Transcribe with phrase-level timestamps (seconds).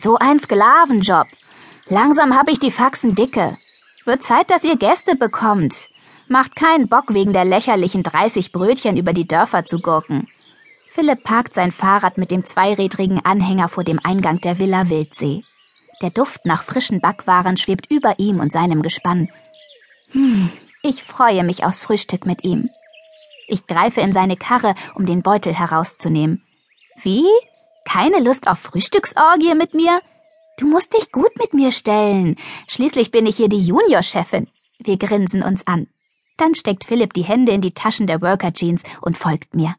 [0.00, 1.26] So ein Sklavenjob.
[1.88, 3.58] Langsam habe ich die Faxen dicke.
[4.04, 5.88] Wird Zeit, dass ihr Gäste bekommt.
[6.28, 10.28] Macht keinen Bock, wegen der lächerlichen 30 Brötchen über die Dörfer zu gurken.
[10.88, 15.42] Philipp parkt sein Fahrrad mit dem zweirädrigen Anhänger vor dem Eingang der Villa Wildsee.
[16.00, 19.28] Der Duft nach frischen Backwaren schwebt über ihm und seinem Gespann.
[20.12, 20.52] Hm,
[20.82, 22.70] ich freue mich aufs Frühstück mit ihm.
[23.48, 26.44] Ich greife in seine Karre, um den Beutel herauszunehmen.
[27.02, 27.26] Wie?
[27.88, 30.02] Keine Lust auf Frühstücksorgie mit mir?
[30.58, 32.36] Du musst dich gut mit mir stellen.
[32.66, 34.46] Schließlich bin ich hier die Juniorchefin.
[34.78, 35.86] Wir grinsen uns an.
[36.36, 39.74] Dann steckt Philipp die Hände in die Taschen der Worker Jeans und folgt mir.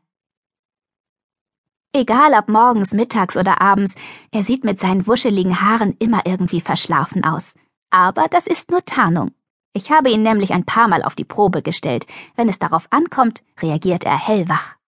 [1.93, 3.93] Egal ob morgens, mittags oder abends,
[4.31, 7.53] er sieht mit seinen wuscheligen Haaren immer irgendwie verschlafen aus.
[7.91, 9.35] Aber das ist nur Tarnung.
[9.73, 12.07] Ich habe ihn nämlich ein paar Mal auf die Probe gestellt.
[12.35, 14.78] Wenn es darauf ankommt, reagiert er hellwach.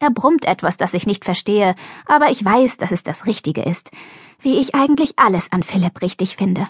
[0.00, 1.74] Er brummt etwas, das ich nicht verstehe,
[2.06, 3.90] aber ich weiß, dass es das Richtige ist,
[4.40, 6.68] wie ich eigentlich alles an Philipp richtig finde.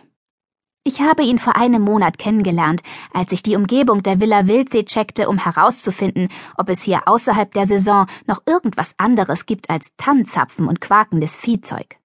[0.82, 5.28] Ich habe ihn vor einem Monat kennengelernt, als ich die Umgebung der Villa Wildsee checkte,
[5.28, 10.80] um herauszufinden, ob es hier außerhalb der Saison noch irgendwas anderes gibt als Tannenzapfen und
[10.80, 11.98] quakendes Viehzeug.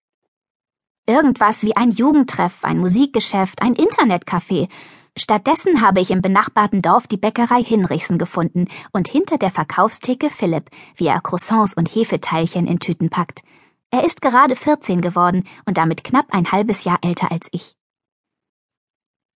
[1.07, 4.67] Irgendwas wie ein Jugendtreff, ein Musikgeschäft, ein Internetcafé,
[5.17, 10.69] Stattdessen habe ich im benachbarten Dorf die Bäckerei Hinrichsen gefunden und hinter der Verkaufstheke Philipp,
[10.95, 13.41] wie er Croissants und Hefeteilchen in Tüten packt.
[13.91, 17.75] Er ist gerade 14 geworden und damit knapp ein halbes Jahr älter als ich.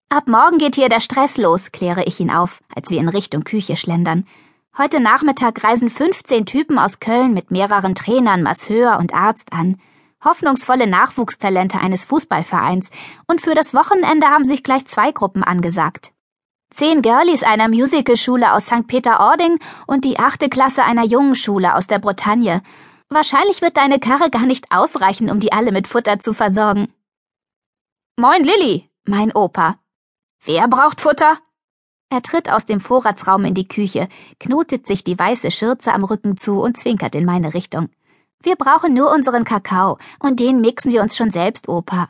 [0.09, 3.45] Ab morgen geht hier der Stress los, kläre ich ihn auf, als wir in Richtung
[3.45, 4.27] Küche schlendern.
[4.79, 9.79] Heute Nachmittag reisen 15 Typen aus Köln mit mehreren Trainern, Masseur und Arzt an
[10.25, 12.91] hoffnungsvolle Nachwuchstalente eines Fußballvereins,
[13.27, 16.13] und für das Wochenende haben sich gleich zwei Gruppen angesagt.
[16.71, 18.87] Zehn Girlies einer Musicalschule aus St.
[18.87, 22.63] Peter-Ording und die achte Klasse einer jungen Schule aus der Bretagne.
[23.09, 26.93] Wahrscheinlich wird deine Karre gar nicht ausreichen, um die alle mit Futter zu versorgen.
[28.17, 29.79] Moin, Lilly, mein Opa.
[30.45, 31.39] Wer braucht Futter?
[32.09, 34.09] Er tritt aus dem Vorratsraum in die Küche,
[34.41, 37.89] knotet sich die weiße Schürze am Rücken zu und zwinkert in meine Richtung.
[38.43, 42.09] Wir brauchen nur unseren Kakao, und den mixen wir uns schon selbst, Opa.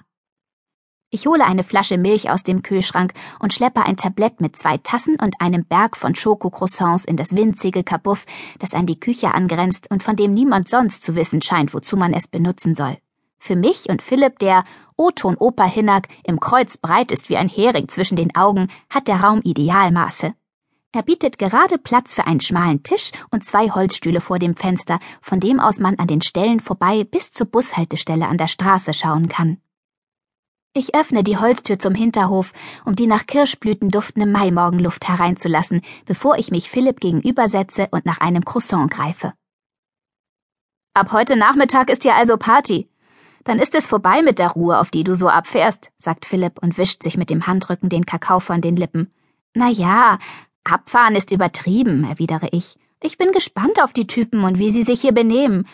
[1.09, 5.17] Ich hole eine Flasche Milch aus dem Kühlschrank und schleppe ein Tablett mit zwei Tassen
[5.21, 8.27] und einem Berg von Schokocroissants in das winzige Kabuff,
[8.59, 12.13] das an die Küche angrenzt und von dem niemand sonst zu wissen scheint, wozu man
[12.13, 12.99] es benutzen soll.
[13.39, 14.65] Für mich und Philipp, der
[14.97, 19.21] O-Ton Opa Hinnack im Kreuz breit ist wie ein Hering zwischen den Augen, hat der
[19.21, 20.35] Raum Idealmaße.
[20.97, 25.41] Er bietet gerade Platz für einen schmalen Tisch und zwei Holzstühle vor dem Fenster, von
[25.41, 29.59] dem aus man an den Stellen vorbei bis zur Bushaltestelle an der Straße schauen kann.
[30.73, 32.55] Ich öffne die Holztür zum Hinterhof,
[32.87, 38.47] um die nach Kirschblüten duftende Maimorgenluft hereinzulassen, bevor ich mich Philipp gegenübersetze und nach einem
[38.47, 39.35] Croissant greife.
[40.95, 42.89] Ab heute Nachmittag ist hier also Party.
[43.45, 46.79] Dann ist es vorbei mit der Ruhe, auf die du so abfährst, sagt Philipp und
[46.79, 49.13] wischt sich mit dem Handrücken den Kakao von den Lippen.
[49.53, 50.19] Na ja,
[50.67, 52.77] Abfahren ist übertrieben, erwidere ich.
[53.03, 55.67] Ich bin gespannt auf die Typen und wie sie sich hier benehmen.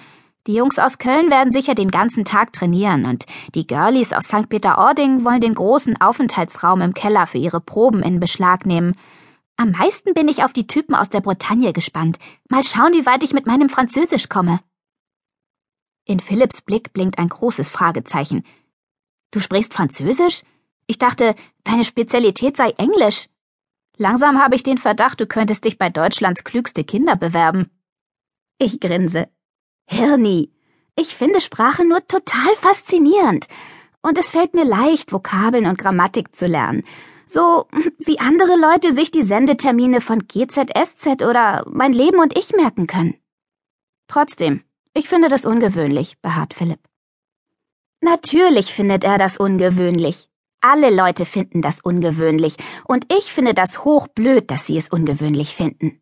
[0.46, 4.48] Die Jungs aus Köln werden sicher den ganzen Tag trainieren und die Girlies aus St.
[4.48, 8.92] Peter-Ording wollen den großen Aufenthaltsraum im Keller für ihre Proben in Beschlag nehmen.
[9.56, 12.18] Am meisten bin ich auf die Typen aus der Bretagne gespannt.
[12.48, 14.60] Mal schauen, wie weit ich mit meinem Französisch komme.
[16.04, 18.44] In Philipps Blick blinkt ein großes Fragezeichen.
[19.30, 20.42] Du sprichst Französisch?
[20.88, 23.28] Ich dachte, deine Spezialität sei Englisch.
[23.96, 27.70] Langsam habe ich den Verdacht, du könntest dich bei Deutschlands klügste Kinder bewerben.
[28.58, 29.28] Ich grinse.
[29.86, 30.50] Hirni,
[30.96, 33.46] ich finde Sprache nur total faszinierend.
[34.02, 36.82] Und es fällt mir leicht, Vokabeln und Grammatik zu lernen.
[37.26, 37.66] So
[37.98, 43.14] wie andere Leute sich die Sendetermine von GZSZ oder mein Leben und ich merken können.
[44.08, 46.80] Trotzdem, ich finde das ungewöhnlich, beharrt Philipp.
[48.00, 50.28] Natürlich findet er das ungewöhnlich.
[50.64, 56.00] Alle Leute finden das ungewöhnlich, und ich finde das hochblöd, dass sie es ungewöhnlich finden.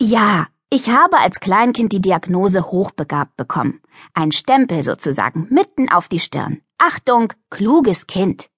[0.00, 3.82] Ja, ich habe als Kleinkind die Diagnose hochbegabt bekommen.
[4.14, 6.62] Ein Stempel sozusagen, mitten auf die Stirn.
[6.78, 8.48] Achtung, kluges Kind.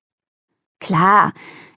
[0.79, 1.33] Klar,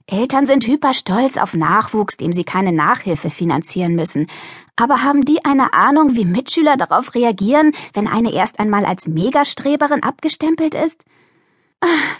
[0.06, 4.26] Eltern sind hyperstolz auf Nachwuchs, dem sie keine Nachhilfe finanzieren müssen.
[4.76, 10.02] Aber haben die eine Ahnung, wie Mitschüler darauf reagieren, wenn eine erst einmal als Megastreberin
[10.02, 11.04] abgestempelt ist?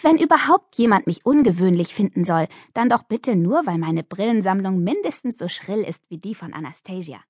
[0.03, 5.37] Wenn überhaupt jemand mich ungewöhnlich finden soll, dann doch bitte nur, weil meine Brillensammlung mindestens
[5.37, 7.21] so schrill ist wie die von Anastasia.